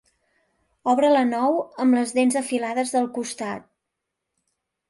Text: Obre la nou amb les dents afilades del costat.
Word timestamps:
Obre 0.93 1.11
la 1.11 1.21
nou 1.33 1.59
amb 1.85 1.97
les 1.97 2.15
dents 2.19 2.39
afilades 2.43 2.97
del 2.97 3.07
costat. 3.19 3.69